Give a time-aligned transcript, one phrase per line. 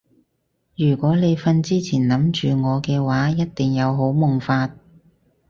[0.75, 4.73] 如果你瞓之前諗住我嘅話一定有好夢發